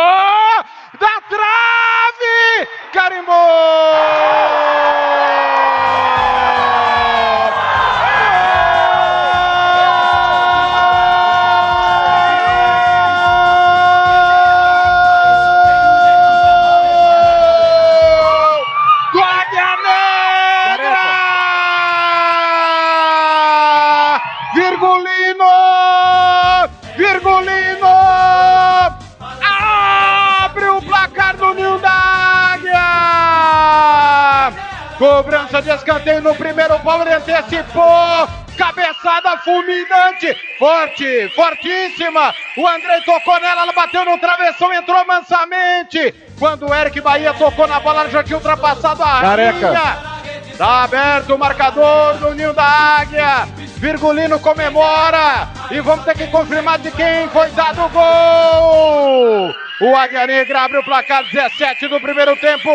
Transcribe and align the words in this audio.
Cobrança 35.11 35.61
de 35.61 35.71
escanteio 35.71 36.23
no 36.23 36.37
primeiro 36.37 36.79
pau, 36.79 37.03
ele 37.03 37.13
antecipou! 37.13 38.29
Cabeçada 38.57 39.37
fulminante, 39.39 40.37
forte, 40.57 41.29
fortíssima. 41.35 42.33
O 42.57 42.69
André 42.69 43.01
tocou 43.05 43.41
nela, 43.41 43.63
ela 43.63 43.73
bateu 43.73 44.05
no 44.05 44.17
travessão, 44.19 44.73
entrou 44.73 45.05
mansamente. 45.05 46.15
Quando 46.39 46.69
o 46.69 46.73
Eric 46.73 47.01
Bahia 47.01 47.35
tocou 47.35 47.67
na 47.67 47.81
bola, 47.81 48.03
ela 48.03 48.11
já 48.11 48.23
tinha 48.23 48.37
ultrapassado 48.37 49.03
a 49.03 49.21
Careca. 49.21 49.69
linha. 49.69 50.57
Tá 50.57 50.85
aberto 50.85 51.35
o 51.35 51.39
marcador 51.39 52.19
do 52.19 52.33
Ninho 52.35 52.53
da 52.53 52.63
Águia. 52.63 53.49
Virgulino 53.79 54.39
comemora. 54.39 55.49
E 55.73 55.81
vamos 55.81 56.05
ter 56.05 56.17
que 56.17 56.29
confirmar 56.29 56.79
de 56.79 56.93
quem 56.93 57.29
foi 57.31 57.49
dado 57.51 57.83
o 57.83 57.89
gol. 57.89 59.55
O 59.81 59.97
Águia 59.97 60.27
Negra 60.29 60.63
abre 60.63 60.79
o 60.79 60.85
placar 60.85 61.25
17 61.25 61.89
do 61.89 62.01
primeiro 62.01 62.37
tempo. 62.37 62.71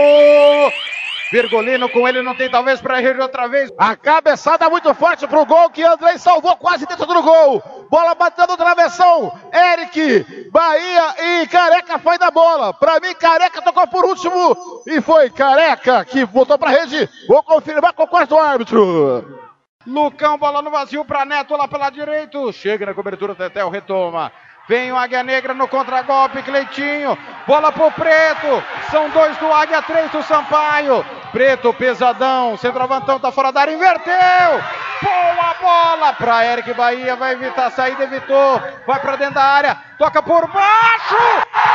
Virgulino 1.31 1.89
com 1.89 2.07
ele 2.07 2.21
não 2.21 2.35
tem 2.35 2.49
talvez 2.49 2.79
para 2.79 2.99
rir 2.99 3.19
outra 3.19 3.47
vez. 3.47 3.71
A 3.77 3.95
cabeçada 3.95 4.69
muito 4.69 4.93
forte 4.93 5.27
pro 5.27 5.45
gol 5.45 5.69
que 5.69 5.83
Andrei 5.83 6.17
salvou 6.17 6.55
quase 6.57 6.85
dentro 6.85 7.05
do 7.05 7.21
gol. 7.21 7.61
Bola 7.89 8.15
batendo 8.15 8.51
no 8.51 8.57
travessão. 8.57 9.31
Eric, 9.53 10.49
Bahia 10.51 11.41
e 11.41 11.47
Careca 11.47 11.99
foi 11.99 12.17
da 12.17 12.29
bola. 12.29 12.73
Pra 12.73 12.99
mim, 12.99 13.13
Careca 13.15 13.61
tocou 13.61 13.87
por 13.87 14.05
último. 14.05 14.83
E 14.87 15.01
foi 15.01 15.29
Careca 15.29 16.05
que 16.05 16.25
botou 16.25 16.57
pra 16.57 16.69
rede. 16.69 17.09
Vou 17.27 17.41
confirmar 17.43 17.93
com 17.93 18.03
o 18.03 18.07
quarto 18.07 18.37
árbitro. 18.37 19.45
Lucão, 19.85 20.37
bola 20.37 20.61
no 20.61 20.71
vazio 20.71 21.05
para 21.05 21.25
Neto 21.25 21.55
lá 21.55 21.67
pela 21.67 21.89
direita. 21.89 22.51
Chega 22.51 22.85
na 22.85 22.93
cobertura, 22.93 23.35
Tetel 23.35 23.69
retoma. 23.69 24.31
Vem 24.67 24.91
o 24.91 24.97
Águia 24.97 25.21
Negra 25.21 25.53
no 25.53 25.67
contragolpe, 25.67 26.41
Cleitinho. 26.41 27.17
Bola 27.45 27.71
pro 27.71 27.91
Preto. 27.91 28.63
São 28.89 29.09
dois 29.11 29.37
do 29.37 29.51
Águia, 29.51 29.81
três 29.83 30.09
do 30.09 30.23
Sampaio. 30.23 31.05
Preto, 31.31 31.73
pesadão. 31.73 32.57
Centroavantão 32.57 33.19
tá 33.19 33.31
fora 33.31 33.51
da 33.51 33.61
área, 33.61 33.73
inverteu. 33.73 34.63
Boa 35.03 35.55
bola 35.61 36.13
para 36.13 36.45
Eric 36.45 36.73
Bahia. 36.73 37.15
Vai 37.15 37.33
evitar 37.33 37.67
a 37.67 37.71
saída, 37.71 38.05
evitou. 38.05 38.59
Vai 38.87 38.99
para 38.99 39.15
dentro 39.17 39.35
da 39.35 39.43
área. 39.43 39.77
Toca 39.99 40.23
por 40.23 40.47
baixo. 40.47 41.74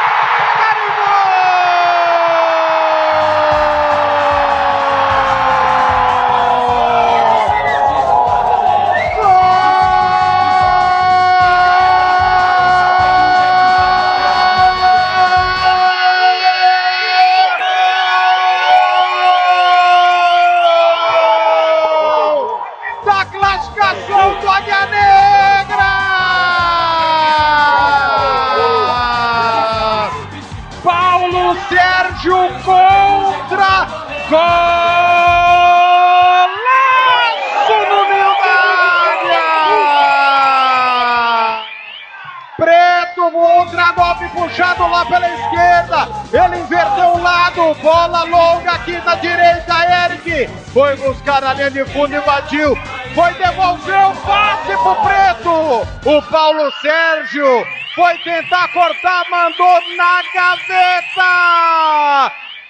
Golpe 44.01 44.29
puxado 44.29 44.89
lá 44.89 45.05
pela 45.05 45.29
esquerda. 45.29 46.09
Ele 46.33 46.59
inverteu 46.61 47.09
o 47.11 47.23
lado, 47.23 47.75
bola 47.83 48.25
longa 48.25 48.73
aqui 48.73 48.97
na 49.05 49.15
direita, 49.17 49.75
Eric. 50.05 50.49
Foi 50.73 50.97
buscar 50.97 51.45
a 51.45 51.53
linha 51.55 51.71
de 51.71 51.85
fundo 51.87 52.15
e 52.15 52.21
batiu. 52.21 52.77
Foi 53.15 53.35
devolver 53.35 54.07
o 54.07 54.17
passe 54.17 54.77
pro 54.77 54.97
Preto. 54.97 55.87
O 56.05 56.23
Paulo 56.31 56.73
Sérgio 56.81 57.65
foi 57.95 58.17
tentar 58.19 58.69
cortar, 58.73 59.25
mandou 59.31 59.81
na 59.97 60.23
gaveta. 60.35 61.31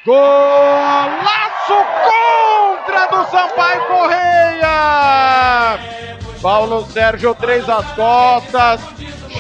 Golaço 0.04 1.84
contra 2.04 3.06
do 3.08 3.30
Sampaio 3.30 3.86
Correia. 3.86 5.78
Paulo 6.42 6.84
Sérgio, 6.86 7.34
três 7.34 7.68
às 7.68 7.86
costas. 7.92 8.80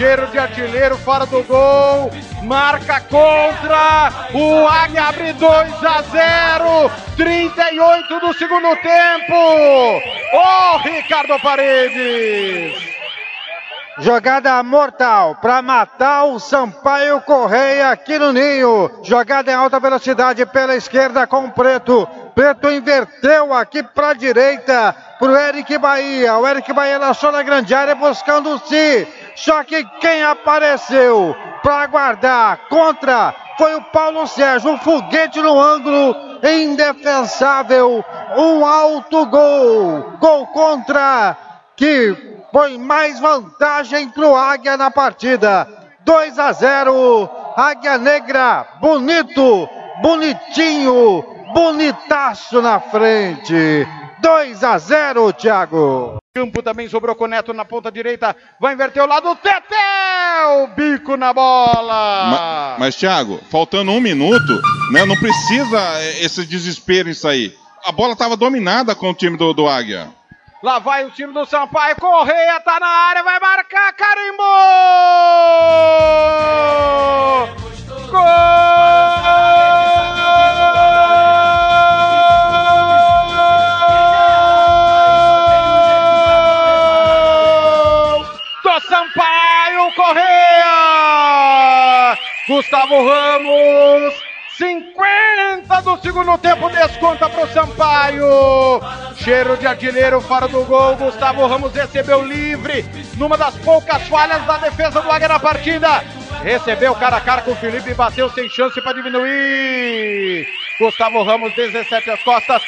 Cheiro 0.00 0.28
de 0.28 0.38
artilheiro 0.38 0.96
fora 0.96 1.26
do 1.26 1.42
gol. 1.42 2.10
Marca 2.44 3.02
contra. 3.02 4.30
O 4.32 4.66
Águia 4.66 5.02
abre 5.02 5.34
2 5.34 5.84
a 5.84 6.02
0. 6.02 6.90
38 7.18 8.20
do 8.20 8.32
segundo 8.32 8.74
tempo. 8.76 10.00
Ô 10.32 10.78
Ricardo 10.78 11.38
Paredes. 11.42 12.89
Jogada 14.00 14.62
mortal 14.62 15.36
para 15.42 15.60
matar 15.60 16.24
o 16.24 16.38
Sampaio 16.38 17.20
Correia 17.20 17.90
aqui 17.90 18.18
no 18.18 18.32
Ninho. 18.32 18.90
Jogada 19.02 19.52
em 19.52 19.54
alta 19.54 19.78
velocidade 19.78 20.46
pela 20.46 20.74
esquerda 20.74 21.26
com 21.26 21.44
o 21.44 21.50
Preto. 21.50 22.08
Preto 22.34 22.70
inverteu 22.70 23.52
aqui 23.52 23.82
para 23.82 24.08
a 24.08 24.14
direita 24.14 24.96
para 25.18 25.28
o 25.28 25.36
Eric 25.36 25.76
Bahia. 25.76 26.34
O 26.38 26.48
Eric 26.48 26.72
Bahia 26.72 26.98
lançou 26.98 27.30
na 27.30 27.42
grande 27.42 27.74
área 27.74 27.94
buscando 27.94 28.54
o 28.54 28.58
si. 28.60 29.06
Só 29.36 29.62
que 29.64 29.84
quem 30.00 30.24
apareceu 30.24 31.36
para 31.62 31.86
guardar 31.86 32.68
contra 32.70 33.34
foi 33.58 33.74
o 33.74 33.82
Paulo 33.82 34.26
Sérgio. 34.26 34.70
Um 34.70 34.78
foguete 34.78 35.42
no 35.42 35.60
ângulo 35.60 36.16
indefensável. 36.42 38.02
Um 38.34 38.64
alto 38.64 39.26
gol. 39.26 40.14
Gol 40.18 40.46
contra 40.46 41.36
que 41.76 42.39
põe 42.52 42.78
mais 42.78 43.18
vantagem 43.20 44.08
para 44.08 44.26
o 44.26 44.36
Águia 44.36 44.76
na 44.76 44.90
partida. 44.90 45.66
2 46.04 46.38
a 46.38 46.52
0. 46.52 47.28
Águia 47.56 47.98
Negra, 47.98 48.66
bonito, 48.80 49.68
bonitinho, 50.02 51.24
bonitaço 51.52 52.60
na 52.62 52.80
frente. 52.80 53.86
2 54.20 54.64
a 54.64 54.78
0, 54.78 55.32
Thiago. 55.32 56.16
Campo 56.34 56.62
também 56.62 56.88
sobrou 56.88 57.14
com 57.16 57.24
o 57.24 57.26
Neto 57.26 57.52
na 57.52 57.64
ponta 57.64 57.90
direita. 57.90 58.36
Vai 58.60 58.74
inverter 58.74 59.02
o 59.02 59.06
lado. 59.06 59.34
Tetel! 59.36 60.68
Bico 60.76 61.16
na 61.16 61.32
bola. 61.32 62.26
Ma- 62.30 62.76
Mas, 62.78 62.94
Thiago, 62.96 63.40
faltando 63.50 63.90
um 63.90 64.00
minuto, 64.00 64.60
né, 64.92 65.04
não 65.04 65.16
precisa 65.16 65.78
é, 65.98 66.24
esse 66.24 66.44
desespero 66.46 67.08
em 67.10 67.14
sair. 67.14 67.54
A 67.84 67.90
bola 67.92 68.12
estava 68.12 68.36
dominada 68.36 68.94
com 68.94 69.10
o 69.10 69.14
time 69.14 69.36
do, 69.36 69.52
do 69.52 69.66
Águia. 69.68 70.08
Lá 70.62 70.78
vai 70.78 71.06
o 71.06 71.10
time 71.10 71.32
do 71.32 71.46
Sampaio. 71.46 71.96
Correia 71.96 72.60
tá 72.60 72.78
na 72.78 72.86
área. 72.86 73.22
Vai 73.22 73.40
marcar. 73.40 73.94
Carimbou! 73.94 74.46
Gol! 78.10 78.20
Do 88.62 88.80
Sampaio 88.86 89.94
Correia! 89.96 90.58
Gustavo 92.48 93.08
Ramos. 93.08 94.14
50 94.58 95.80
do 95.80 95.96
segundo 96.02 96.36
tempo, 96.36 96.68
desconta 96.68 97.30
pro 97.30 97.48
Sampaio. 97.48 98.78
Cheiro 99.22 99.54
de 99.58 99.66
artilheiro 99.66 100.18
fora 100.22 100.48
do 100.48 100.64
gol. 100.64 100.96
Gustavo 100.96 101.46
Ramos 101.46 101.74
recebeu 101.74 102.22
livre. 102.22 102.84
Numa 103.18 103.36
das 103.36 103.54
poucas 103.58 104.08
falhas 104.08 104.42
da 104.46 104.56
defesa 104.56 105.02
do 105.02 105.10
Águia 105.10 105.28
na 105.28 105.38
partida. 105.38 106.02
Recebeu 106.42 106.94
cara 106.94 107.18
a 107.18 107.20
cara 107.20 107.42
com 107.42 107.50
o 107.50 107.56
Felipe 107.56 107.90
e 107.90 107.94
bateu 107.94 108.30
sem 108.30 108.48
chance 108.48 108.80
para 108.80 108.94
diminuir. 108.94 110.48
Gustavo 110.78 111.22
Ramos, 111.22 111.54
17 111.54 112.10
às 112.10 112.22
costas. 112.22 112.62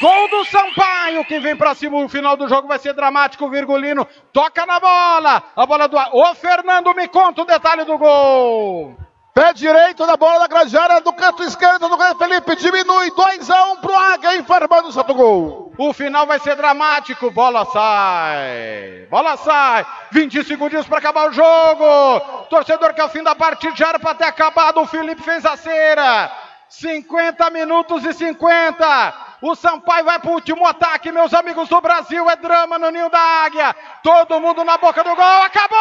Gol 0.00 0.28
do 0.28 0.44
Sampaio 0.46 1.24
que 1.24 1.38
vem 1.38 1.54
para 1.54 1.72
cima. 1.76 1.96
O 1.98 2.08
final 2.08 2.36
do 2.36 2.48
jogo 2.48 2.66
vai 2.66 2.80
ser 2.80 2.94
dramático. 2.94 3.48
Virgulino 3.48 4.04
toca 4.32 4.66
na 4.66 4.80
bola. 4.80 5.42
A 5.54 5.64
bola 5.64 5.86
do. 5.86 5.96
Ô 5.96 6.34
Fernando, 6.34 6.92
me 6.96 7.06
conta 7.06 7.42
o 7.42 7.46
detalhe 7.46 7.84
do 7.84 7.96
gol. 7.96 8.96
Pé 9.34 9.54
direito 9.54 10.06
da 10.06 10.14
bola 10.14 10.40
da 10.40 10.46
grande 10.46 10.76
do 11.02 11.12
canto 11.14 11.42
esquerdo 11.42 11.88
do 11.88 11.96
Grande 11.96 12.18
Felipe. 12.18 12.54
Diminui 12.54 13.10
2 13.12 13.50
a 13.50 13.64
1 13.64 13.72
um 13.72 13.76
pro 13.76 13.96
Águia, 13.96 14.36
informando 14.36 14.88
o 14.88 14.92
Santo 14.92 15.14
Gol. 15.14 15.72
O 15.78 15.92
final 15.94 16.26
vai 16.26 16.38
ser 16.38 16.54
dramático. 16.54 17.30
Bola 17.30 17.64
sai. 17.64 19.06
Bola 19.10 19.38
sai. 19.38 19.86
20 20.10 20.44
segundos 20.44 20.86
para 20.86 20.98
acabar 20.98 21.30
o 21.30 21.32
jogo. 21.32 22.20
Torcedor 22.50 22.92
que 22.92 23.00
ao 23.00 23.08
fim 23.08 23.22
da 23.22 23.34
partida 23.34 23.74
já 23.74 23.88
era 23.88 23.98
para 23.98 24.14
ter 24.14 24.24
acabado. 24.24 24.82
O 24.82 24.86
Felipe 24.86 25.22
fez 25.22 25.46
a 25.46 25.56
cera. 25.56 26.30
50 26.68 27.48
minutos 27.48 28.04
e 28.04 28.12
50. 28.12 29.14
O 29.40 29.54
Sampaio 29.54 30.04
vai 30.04 30.18
para 30.18 30.30
o 30.30 30.34
último 30.34 30.66
ataque, 30.66 31.10
meus 31.10 31.32
amigos 31.32 31.70
do 31.70 31.80
Brasil. 31.80 32.28
É 32.28 32.36
drama 32.36 32.78
no 32.78 32.90
ninho 32.90 33.08
da 33.08 33.18
águia. 33.18 33.74
Todo 34.02 34.40
mundo 34.40 34.62
na 34.62 34.76
boca 34.76 35.02
do 35.02 35.16
gol. 35.16 35.42
Acabou! 35.42 35.78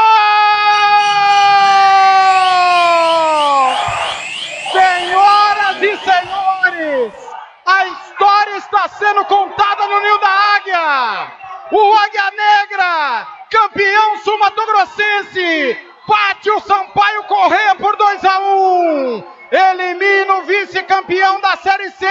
Senhoras 4.71 5.81
e 5.81 5.97
senhores, 5.97 7.13
a 7.65 7.85
história 7.87 8.57
está 8.57 8.79
sendo 8.97 9.25
contada 9.25 9.87
no 9.87 9.99
ninho 9.99 10.17
da 10.19 10.29
águia. 10.55 11.31
O 11.71 11.93
Águia 11.95 12.31
Negra, 12.31 13.27
campeão 13.49 14.17
sul-mato-grossense, 14.17 15.77
bate 16.07 16.51
o 16.51 16.59
Sampaio 16.59 17.23
Correia 17.23 17.75
por 17.75 17.95
2 17.95 18.25
a 18.25 18.39
1. 18.39 18.43
Um. 18.43 19.23
Elimina 19.51 20.35
o 20.35 20.43
vice-campeão 20.43 21.39
da 21.41 21.57
Série 21.57 21.91
C. 21.91 22.05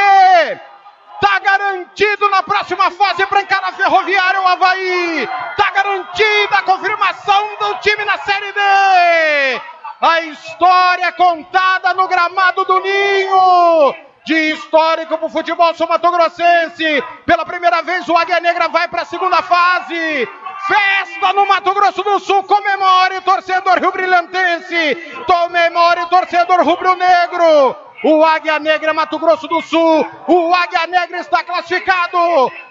Tá 1.20 1.38
garantido 1.38 2.28
na 2.30 2.42
próxima 2.42 2.90
fase 2.90 3.26
para 3.26 3.42
encarar 3.42 3.72
Ferroviário 3.72 4.40
o 4.40 4.48
Havaí. 4.48 5.28
Tá 5.56 5.70
garantida 5.70 6.56
a 6.56 6.62
confirmação 6.62 7.56
do 7.58 7.74
time 7.80 8.04
na 8.04 8.16
Série 8.18 8.52
D. 8.52 9.60
A 10.00 10.20
história 10.22 11.12
contada 11.12 11.92
no 11.92 12.08
gramado 12.08 12.64
do 12.64 12.80
Ninho. 12.80 14.09
De 14.30 14.52
histórico 14.52 15.18
para 15.18 15.26
o 15.26 15.28
futebol 15.28 15.74
sul-mato-grossense. 15.74 17.02
Pela 17.26 17.44
primeira 17.44 17.82
vez 17.82 18.08
o 18.08 18.16
Águia 18.16 18.38
Negra 18.38 18.68
vai 18.68 18.86
para 18.86 19.02
a 19.02 19.04
segunda 19.04 19.42
fase. 19.42 20.28
Festa 20.68 21.32
no 21.32 21.48
Mato 21.48 21.74
Grosso 21.74 22.00
do 22.04 22.20
Sul, 22.20 22.44
comemore 22.44 23.20
torcedor 23.22 23.80
rio-brilhantense, 23.80 24.94
comemore 25.26 26.08
torcedor 26.08 26.62
rubro-negro. 26.62 27.74
O 28.04 28.24
Águia 28.24 28.60
Negra 28.60 28.94
Mato 28.94 29.18
Grosso 29.18 29.48
do 29.48 29.60
Sul, 29.62 30.06
o 30.28 30.54
Águia 30.54 30.86
Negra 30.86 31.18
está 31.18 31.42
classificado. 31.42 32.16